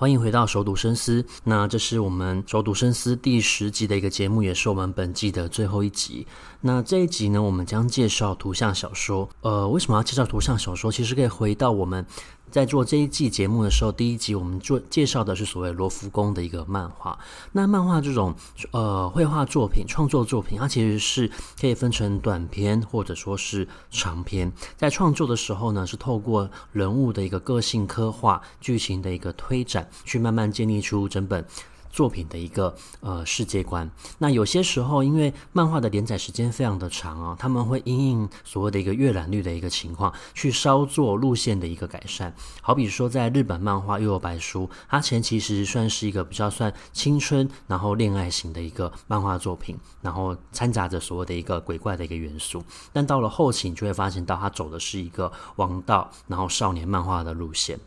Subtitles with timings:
[0.00, 6.26] 欢迎回到熟读深思，那这是我们熟读深思第十集的一个节目，也是我们本季的最后一集。
[6.62, 9.28] 那这一集呢，我们将介绍图像小说。
[9.42, 10.90] 呃，为什么要介绍图像小说？
[10.90, 12.06] 其实可以回到我们。
[12.50, 17.18] 在做这一季节目的时候，第一集我们做介绍的是所谓罗浮宫的一个漫画。
[17.52, 18.34] 那漫画这种
[18.72, 24.52] 呃绘画作品、创作作品，它其实是可以分成短篇或者说是长篇。
[24.76, 31.44] 在创作的时候呢，是透过人物的一个个性刻画、剧情的一个推展，去慢慢建立出整本。
[31.90, 42.34] 作品的一个呃世界观，那有些时候因为漫画的连载时间非常的长啊，他们会因应所谓的一个阅览率的一个情况，去稍作路线的一个改善。
[42.62, 52.62] 好比说，在日本漫画《幽游白书》，它前期其实算是一个比较算青春，然后恋爱型的一个漫画作品，然后掺杂着所谓的一个鬼怪的一个元素。
[52.92, 57.78] 但到了后期，你就会发现到它走的是一个王道，然后少年漫画的路线。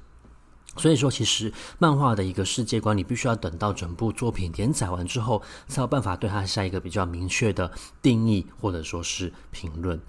[0.75, 7.71] 所以说，其实漫画的一个世界观，你必须要等到整部作品连载完之后，才有办法对它下一个比较明确的
[8.01, 9.99] 定义，或者说是评论。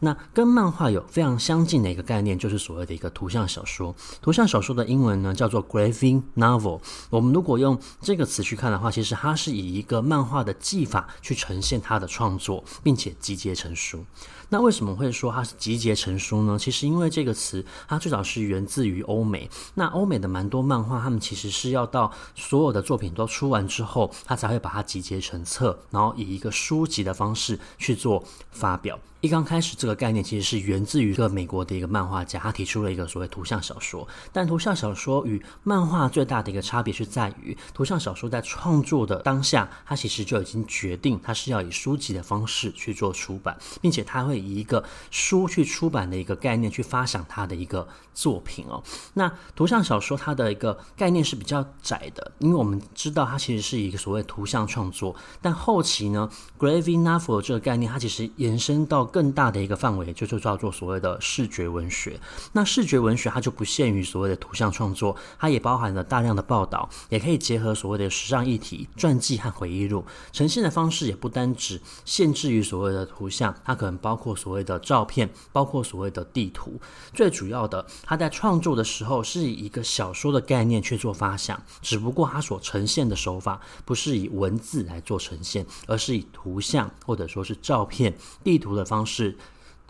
[0.00, 3.94] 那跟漫画有非常相近的一个概念，就是所谓的一个图像小说。
[4.20, 6.80] 图像小说的英文呢叫做 graphic novel。
[7.10, 14.04] 我们如果用这个词去看的话，其实它是以一个漫画的技法去呈现它的创作，并且集结成书。
[14.48, 16.56] 那为什么会说它是集结成书呢？
[16.58, 19.50] 其实因为这个词它最早是源自于欧美。
[19.74, 28.22] 那欧美的蛮多漫画，他们其实是要到所有的作品都出完之后，他才会把它集结成册，然后以一个书籍的方式去做
[28.52, 28.98] 发表。
[29.26, 34.06] 一刚开始，这个概念其实是源自于一个美国的一个漫画家，他提出了一个所谓图像小说。
[34.32, 48.80] 但图像小说与漫画最大的一个差别是在于，图像小说在创作的当下，它其实就已经决定它是要以书籍的方式去做出版，并且它会以一个书去出版的一个概念去发想它的一个作品哦。
[49.14, 59.04] 那图像小说它的一个概念是比较窄的，因为我们知道它其实是一个所谓图像创作，但后期呢，graphic novel 这个概念它其实延伸到。
[59.16, 62.20] 更大的一个范围，就就叫做所谓的视觉文学。
[62.52, 70.04] 那视觉文学它就不限于所谓的图像创作，它也包含了大量的报道，也可以结合所谓的时尚议题、传记和回忆录。
[70.32, 76.78] 呈现的方式也不单只限制于所谓的图像，它可能包括所谓的照片，包括所谓的地图。
[77.14, 89.36] 最主要的，它在创作的时候是以一个小说的概念去做发想，只不过它所呈现的手法不是以文字来做呈现，而是以图像或者说是照片、地图的方方式。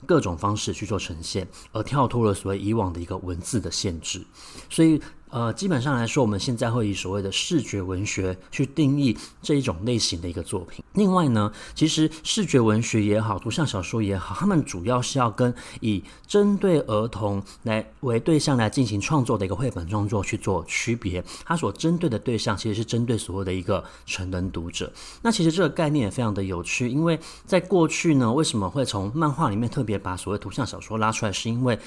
[0.04, 4.24] 各种方式去做呈现，而跳脱了所谓以往的一个文字的限制，
[4.68, 5.00] 所以。
[5.28, 10.84] 呃，基本上来说，我们现在会以所谓的视觉文学去定义这一种类型的一个作品。
[10.94, 21.22] 另外呢，其实视觉文学也好，图像小说也好，他们主要是要跟以针对儿童来为对象来进行创作的一个绘本创作去做区别。
[21.44, 24.90] 它所针对的对象其实是针对所有的一个成人读者。
[25.22, 31.78] 那其实这个概念也非常的有趣，因为在过去呢，为什么会从漫画里面特别把所谓图像小说拉出来，是因为。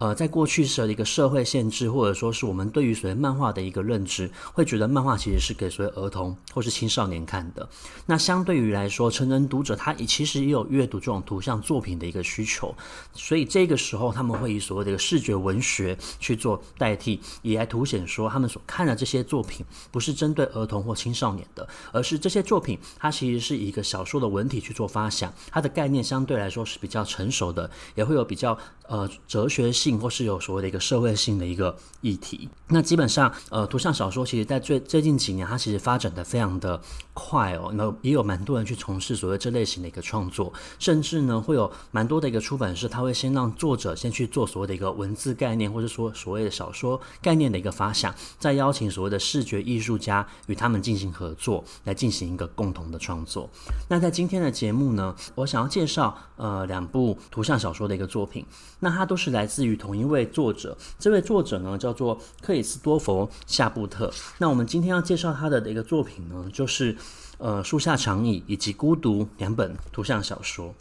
[0.00, 7.68] 呃，在过去时的一个社会限制，或者说是我们对于所谓漫画的一个认知，会觉得漫画其实是给所谓儿童或是青少年看的。
[8.06, 12.74] 那相对于来说，成人读者他也其实也有阅读这种图像作品的一个需求，
[13.12, 28.56] 所以这个时候他们会以所谓的一个视觉文学去做代替，也来凸显说他们所看的这些作品不是针对儿童或青少年的，而是这些作品它其实是一个小说的文体去做发想，它的概念相对来说是比较成熟的，也会有比较
[28.90, 30.00] 呃哲学性。
[30.00, 36.80] 或是有所谓的一个社会性的一个议题，那基本上，呃，图像小说其实在最最近几年，它其实发展的非常的
[37.12, 37.70] 快哦。
[37.74, 53.50] 那也有蛮多人去从事所谓这类型的一个创作，甚至呢，会有蛮多的一个出版社，他会先让作者先去做所谓的一个文字概念，或者说所谓的小说概念的一个发想，再邀请所谓的视觉艺术家与他们进行合作，来进行一个共同的创作。
[53.88, 58.46] 那在今天的节目呢，我想要介绍呃两部图像小说的一个作品，
[58.80, 59.80] 那它都是来自于。
[59.80, 64.12] 同一位作者，这位作者呢叫做克里斯多佛·夏布特。
[64.36, 66.94] 那我们今天要介绍他的一个作品呢，就是
[67.38, 70.74] 呃《树下长椅》以及《孤独》两本图像小说。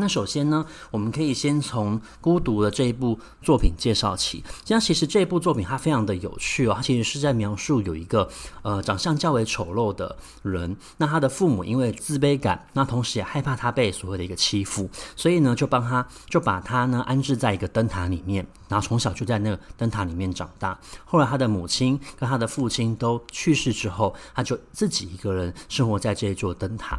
[0.00, 4.42] 那首先呢，我们可以先从《孤独》的这一部作品介绍起。
[4.64, 8.28] 这样其实这部作品它非常的有趣哦，它其实是在描述有一个
[8.62, 20.78] 呃长相较为丑陋的人，那他的父母因为自卑感，那同时也害怕他被所谓的一个欺负，所以呢就帮他就把他呢安置在一个灯塔里面，然后从小就在那个灯塔里面长大。
[21.04, 26.98] 后来他的母亲跟他的父亲都去世之后，他就自己一个人生活在这一座灯塔。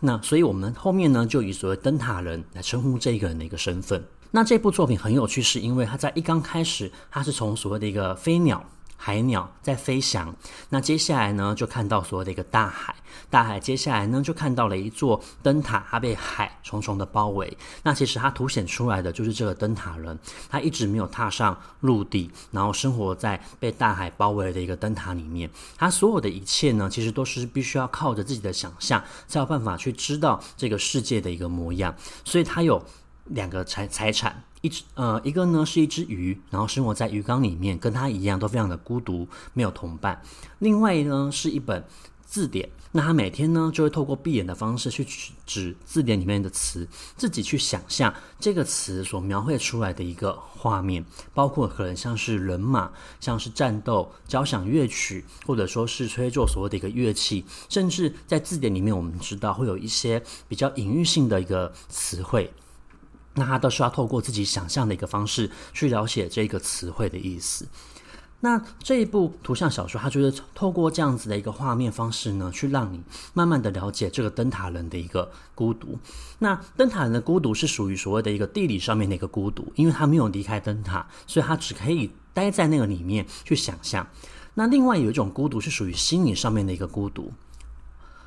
[0.00, 4.04] 那所以，我们后面呢，就以所谓灯塔人来称呼这个人的一个身份。
[4.30, 8.62] 那这部作品很有趣，是因为他在一刚开始，他是从所谓的一个飞鸟、
[8.96, 10.34] 海鸟在飞翔。
[10.70, 12.94] 那接下来呢，就看到所谓的一个大海，
[13.30, 17.56] 大海接下来呢，就看到了一座灯塔，它被海重重的包围。
[17.82, 25.50] 那其实它凸显出来的就是这个灯塔人，他一直没有踏上陆地，然后生活在被大海包围的一个灯塔里面。
[25.76, 31.94] 他所有的一切呢，其实都是必须要靠着自己的想象，才有办法去知道这个世界的一个模样。
[32.24, 32.82] 所以他有。
[33.28, 40.22] 两个财财产，一只呃，一个呢是一只鱼，然后生活在鱼缸里面，跟它一样都非常的孤独，没有同伴。
[40.60, 41.84] 另外呢是一本
[42.24, 45.06] 字典，那他每天呢就会透过闭眼的方式去
[45.46, 52.90] 指字典里面的词，自己去想象这个词所描绘出来的一个画面，包括可能像是人马，
[53.20, 62.52] 像是战斗、交响乐曲，或者说是吹奏所谓的一个乐器，甚至在字典里面我们知道会有一些比较隐喻性的一个词汇。
[63.36, 67.68] 那他都是要透过自己想象的一个方式去了解这个词汇的意思。
[68.40, 73.00] 那这一部图像小说，它就是透过这样子的一个画面方式呢，去让你
[73.32, 75.98] 慢慢的了解这个灯塔人的一个孤独。
[76.38, 84.06] 那灯塔人的孤独是属于所谓的一个地理上面的一个孤独，因为他没有离开灯塔，所以他只可以待在那个里面去想象。
[84.52, 87.32] 那另外有一种孤独是属于心理上面的一个孤独。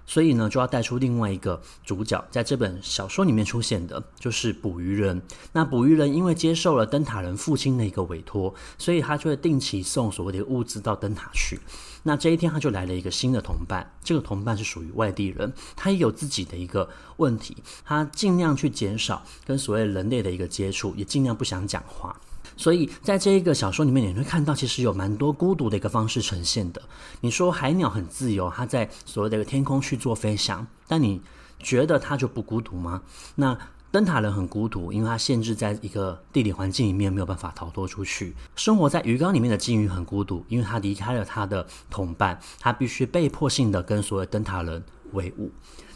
[0.10, 5.22] 所以呢，就要带出另外一个主角，在这本小说里面出现的，就是捕鱼人。
[5.54, 11.60] 那捕鱼人因为接受了灯塔人父亲的一个委托，所以他就会定期送所谓的物资到灯塔去。
[12.02, 17.56] 那这一天，他就来了一个新的同伴，这个同伴是属于外地人，他也有自己的一个问题，
[17.86, 22.20] 他尽量去减少跟所谓人类的一个接触，也尽量不想讲话。
[22.60, 26.82] 所以，在这一个小说里面，你会看到其实有蛮多孤独的一个方式呈现的。
[27.22, 31.22] 你说海鸟很自由，它在所谓的个天空去做飞翔，但你
[31.58, 33.02] 觉得它就不孤独吗？
[33.36, 33.58] 那
[33.92, 38.36] 灯塔人很孤独，因为它限制在一个地理环境里面，没有办法逃脱出去。
[38.58, 44.84] 生活在鱼缸里面的鲸鱼很孤独，因为它离开了它的同伴，它必须被迫性的跟所有灯塔人
[45.14, 45.50] 为伍。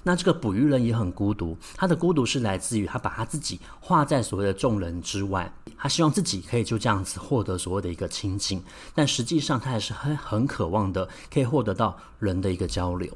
[0.03, 8.61] 那这个捕鱼人也很孤独，他的孤独是来自于他把他自己画在所谓的众人之外，他希望自己可以就这样子获得所谓的一个亲近，
[8.93, 13.09] 但实际上他还是很很渴望的，可以获得到人的一个交流。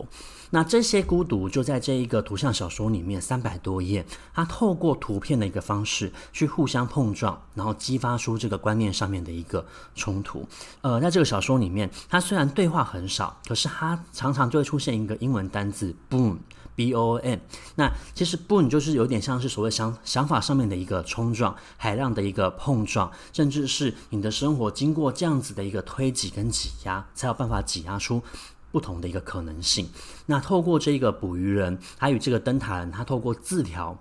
[0.50, 10.48] 那这些孤独就在这一个图像小说里面三百多页，他透过图片的一个方式去互相碰撞，然后激发出这个观念上面的一个冲突。
[10.80, 16.38] 呃，在这个小说里面，他虽然对话很少，可是他常常就会出现一个英文单字 boom。
[16.78, 17.42] B O N，
[17.76, 28.22] 那其实 boom 就是有点像是所谓想想法上面的一个冲撞，海浪的一个碰撞，甚至是你的生活经过这样子的一个推挤跟挤压，才有办法挤压出
[28.72, 29.90] 不同的一个可能性。
[30.28, 33.98] 那透过这个捕鱼人，他与这个灯塔人，他透过字条。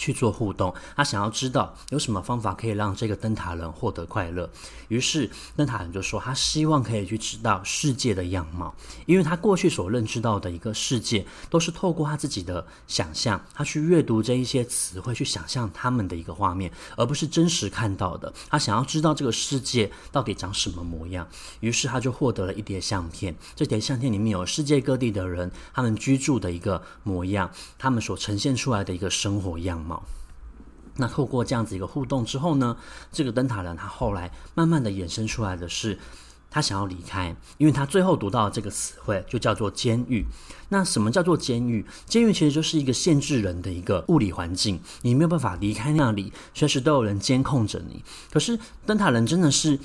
[0.00, 4.48] 去做互动，他想要知道有什么方法可以让这个灯塔人获得快乐。
[4.88, 8.74] 于是灯塔人就说，他希望可以去知道世界的样貌，
[9.04, 18.32] 因为他过去所认知到的一个世界，都是透过他自己的想象，他去阅读这一些词汇，去想象他们的一个画面，而不是真实看到的。
[18.48, 21.28] 他想要知道这个世界到底长什么模样，
[21.60, 23.36] 于是他就获得了一叠相片。
[23.54, 29.89] 这叠相片里面有世界各地的人，他们居住的一个模样，他们所呈现出来的一个生活样貌。
[30.96, 32.76] 那透过这样子一个互动之后呢，
[33.10, 35.98] 这个灯塔人他后来慢慢的衍生出来的是，
[36.50, 40.26] 他想要离开，因为他最后读到这个词汇就叫做监狱。
[40.68, 41.86] 那什么叫做监狱？
[42.06, 48.04] 监狱其实就是一个限制人的一个物理环境，你没有办法离开那里，随时都有人监控着你。
[48.30, 49.78] 可是灯塔人真的是。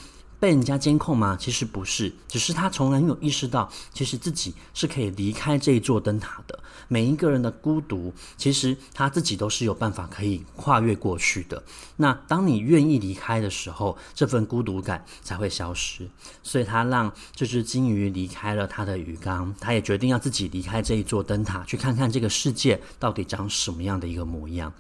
[0.46, 1.36] 被人家监控吗？
[1.40, 6.60] 其实不是，只是他从来没有意识到，其实自己是可以离开这一座灯塔的。
[6.88, 11.64] 每一个人的孤独，其实他自己都是有办法可以跨越过去的。
[11.96, 16.08] 那当你愿意离开的时候，这份孤独感才会消失。
[16.44, 24.72] 所以他让这只鲸鱼离开了他的鱼缸，他也决定要自己离开这一座灯塔，去看看这个世界到底长什么样的一个模样。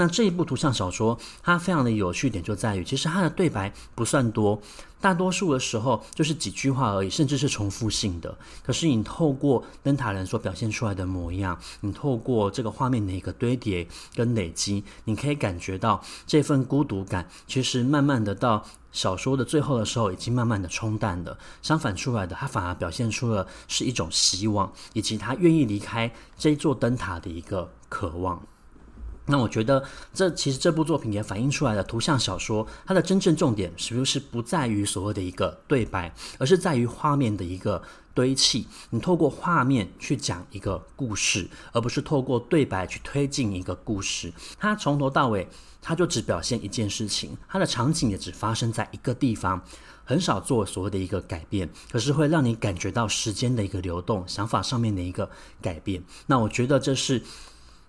[0.00, 4.58] 那这一部图像小说，它非常的有趣点就在于，其实它的对白不算多。
[4.98, 8.34] 大多数的时候就是几句话而已，甚至是重复性的。
[8.64, 21.36] 可是你透过灯塔人所表现出来的模样，你透过这个画面的一个堆叠跟累积，你可以感觉到这份孤独感，其实慢慢的到小说的最后的时候，已经慢慢的冲淡了。
[21.60, 28.42] 相反出来的，他反而表现出了是一种希望，以及他愿意离开这座灯塔的一个渴望。
[29.30, 29.82] 那我觉得，
[30.12, 37.80] 这其实这部作品也反映出来了图像小说，它的真正重点是不是不在于所谓的一个对白，而是在于画面的一个
[38.12, 38.66] 堆砌。
[38.90, 44.32] 你透过画面去讲一个故事，而不是透过对白去推进一个故事。
[44.58, 45.48] 它从头到尾，
[45.80, 49.62] 它就只表现一件事情，它的场景也只发生在一个地方，
[50.04, 55.30] 很少做所谓的一个改变，可是会让你感觉到时间的一个流动，想法上面的一个
[55.62, 56.02] 改变。
[56.26, 57.22] 那我觉得这是。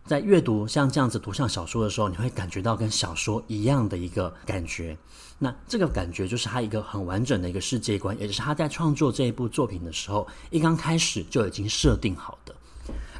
[0.05, 4.97] 在阅读像这样子图像小说的时候，你会感觉到跟小说一样的一个感觉。
[5.39, 12.53] 那这个感觉就是他一个很完整的一个世界观，也就是他在创作这一部作品的时候，一刚开始就已经设定好的。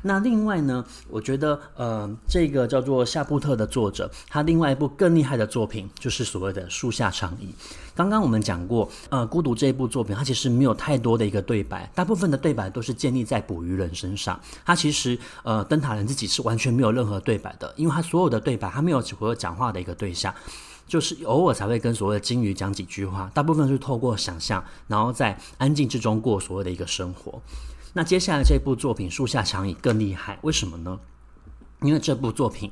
[0.03, 7.47] 那另外呢，我觉得，呃，这个叫做夏布特的作者，他另外一部更厉害的作品就是所谓的《树下长椅》。
[7.93, 14.39] 刚刚我们讲过，呃，《孤独》这一部作品，它其实没有太多的一个对白，大部分的对白都是建立在捕鱼人身上。
[14.65, 20.33] 他其实，呃，灯塔人自己是完全没有任何对白的，因为他所有的对白，他没有所有讲话的一个对象，
[20.87, 27.39] 就是偶尔才会跟所谓的鲸鱼讲几句话，大部分是透过想象，然后在安静之中过所谓的一个生活。
[27.93, 30.99] 那接下来这部作品《树下长椅》更厉害，为什么呢？
[31.81, 32.71] 因为这部作品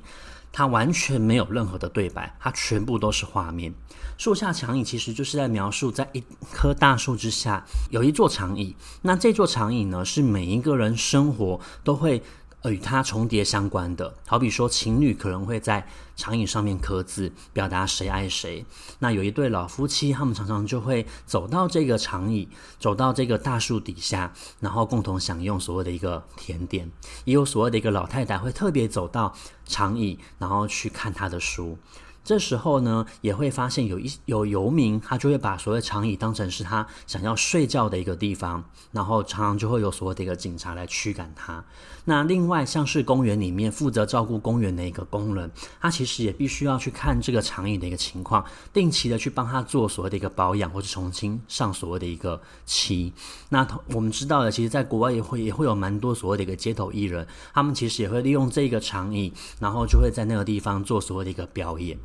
[0.51, 3.73] 它完全没有任何的对白，它全部都是画面。
[4.17, 6.23] 树下长椅其实就是在描述，在一
[6.53, 8.75] 棵大树之下有一座长椅。
[9.01, 12.21] 那这座长椅呢，是每一个人生活都会。
[12.61, 15.87] 呃，与它重叠相关的，好比说情侣可能会在
[16.17, 18.65] 长椅上面刻字，表达谁爱谁。
[18.99, 26.91] 那有一对老夫妻，他们常常就会走到这个长椅，走到这个大树底下，然后共同享用所谓的一个甜点。
[27.23, 29.33] 也有所谓的一个老太太会特别走到
[29.65, 31.77] 长椅，然后去看她的书。
[32.23, 41.63] 这时候呢，也会发现有一有游民，他就会把所谓长椅当成是他想要睡觉的一个地方，然后常常就会有所谓的一个警察来驱赶他。
[42.05, 45.49] 那另外像是公园里面负责照顾公园的一个工人，
[45.79, 53.13] 他其实也必须要去看这个长椅的一个情况，定期的去帮他做所谓的一个保养，或是重新上所谓的一个漆。
[53.49, 61.97] 那我们知道的，其实在国外也会也会有蛮多所谓的一个街头艺人，他们其实也会利用这个长椅，然后就会在那个地方做所谓的一个表演。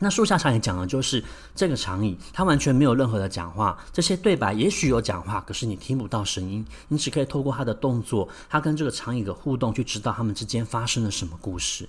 [0.00, 1.22] 那树下长椅讲的就是
[1.54, 11.88] 这个长椅，它完全没有任何的讲话，这些对白也许有讲话，可是你听不到声音，你只可以透过它的动作，它跟这个长椅的互动，去知道它们之间发生了什么故事。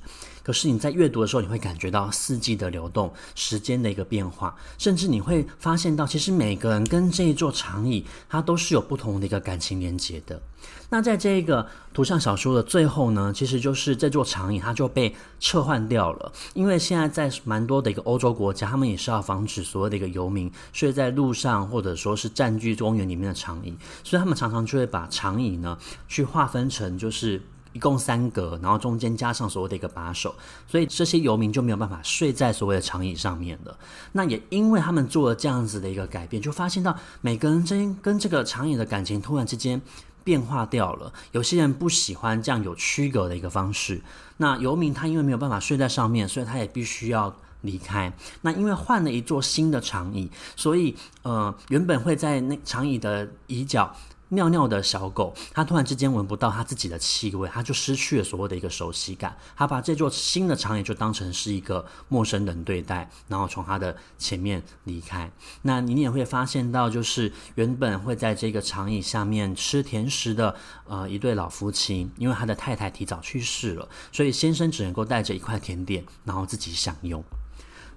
[0.49, 10.41] 可是你在阅读的时候，你会感觉到四季的流动，时间的一个变化，甚至你会发现到，其实每个人跟这一座长椅，它都是有不同的一个感情连结的。
[10.89, 25.77] 那在这个图像小说的最后呢，其实就是这座长椅它就被撤换掉了，因为现在在蛮多的一个欧洲国家，他们也是要防止所谓的一个游民睡在路上，或者说是占据公园里面的长椅，所以他们常常就会把长椅呢
[26.07, 27.39] 去划分成就是。
[27.79, 30.35] 一共三格，然后中间加上所谓的一个把手，
[30.67, 33.77] 所以这些游民就没有办法睡在所谓的长椅上面了。
[34.11, 39.81] 那也因为他们做了这样子的一个改变，就发现到每个人之间跟这个长椅的感情突然之间
[40.25, 41.13] 变化掉了。
[41.31, 44.01] 有些人不喜欢这样有区隔的一个方式。
[44.35, 48.11] 那游民他因为没有办法睡在上面，所以他也必须要离开。
[48.41, 53.95] 那因为换了一座新的长椅，所以呃原本会在那长椅的椅角。
[54.29, 59.35] 尿尿的小狗，它突然之间闻不到它自己的气味，它就失去了所谓的一个熟悉感。
[59.55, 65.31] 它把这座新的长椅就当成是一个陌生人对待，然后从它的前面离开。
[65.63, 70.55] 那你也会发现到，就是原本会在这个长椅下面吃甜食的
[70.87, 77.23] 呃一对老夫妻，因为他的太太提早去世了，所以先生只能够带着一块甜点，然后自己享用。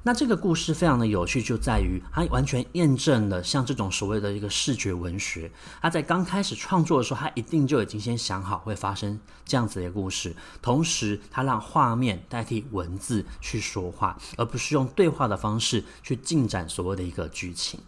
[0.05, 17.81] 那这个故事非常的有趣，就在于它完全验证了像这种所谓的一个视觉文学，它在刚开始创作的时候，它一定就已经先想好会发生这样子的一个故事，同时它让画面代替文字去说话，而不是用对话的方式去进展所谓的一个剧情。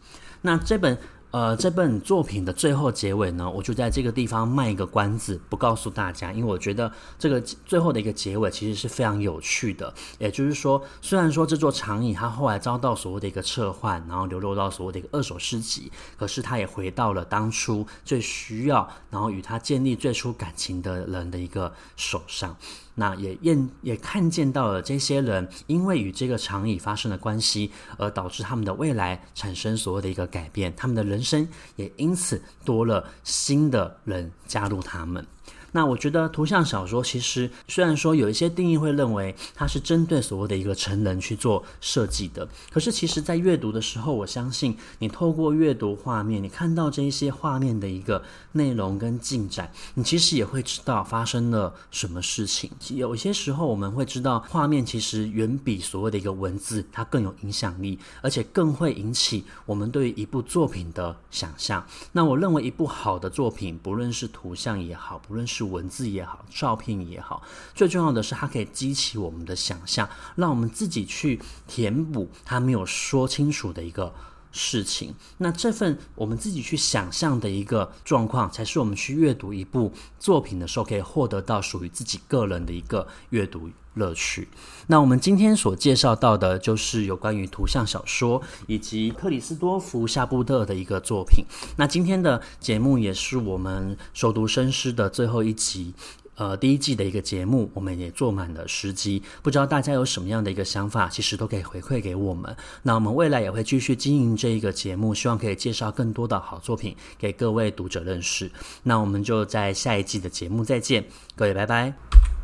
[0.42, 0.99] 那这本。
[1.35, 9.93] 呃，这本作品的最后结尾呢，我就在这个地方卖一个关子，不告诉大家，因为我觉得这个最后的一个结尾其实是非常有趣的。
[10.21, 22.57] 也就是说，虽然说这座长椅它后来遭到所谓的一个撤换，然后流落到所谓的一个二手市集，可是它也回到了当初最需要，然后与它建立最初感情的人的一个手上。
[22.97, 35.27] 那也验也看见到了这些人因为与这个长椅发生了关系，而导致他们的未来产生所谓的一个改变，他们的人生也因此多了新的人加入他们。
[35.75, 52.71] 那我觉得图像小说其实虽然说有一些定义会认为它是针对所谓的一个成人去做设计的，可是其实在阅读的时候，我相信你透过阅读画面，你看到这一些画面的一个内容跟进展，你其实也会知道发生了什么事情。
[52.90, 61.85] 有些时候我们会知道画面其实远比所谓的一个文字它更有影响力，而且更会引起我们对于一部作品的想象。
[62.12, 67.42] 那我认为一部好的作品，不论是图像也好，不论是文字也好，照片也好，
[67.75, 74.14] 最重要的是它可以激起我们的想象，让我们自己去填补它没有说清楚的一个
[74.55, 75.13] 事情。
[75.39, 84.49] 那这份我们自己去想象的一个状况，才是我们去阅读一部作品的时候可以获得到属于自己个人的一个阅读乐趣。
[84.87, 91.45] 那我们今天所介绍到的，就是有关于图像小说以及克里斯多福·夏布特的一个作品。
[91.77, 95.93] 那今天的节目也是我们熟读生师的最后一集，
[96.37, 99.23] 呃，第一季的一个节目，我们也做满了十集。
[99.43, 102.57] 不知道大家有什么样的一个想法，其实都可以回馈给我们。
[102.83, 108.50] 那我们未来也会继续经营这一个节目，希望可以介绍更多的好作品给各位读者认识。
[108.83, 111.05] 那我们就在下一季的节目再见，
[111.37, 112.44] 各位拜拜。